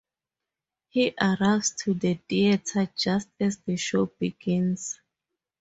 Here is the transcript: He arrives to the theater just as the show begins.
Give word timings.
He 0.89 1.13
arrives 1.21 1.75
to 1.83 1.93
the 1.93 2.15
theater 2.27 2.89
just 2.97 3.29
as 3.39 3.57
the 3.59 3.75
show 3.77 4.07
begins. 4.07 4.99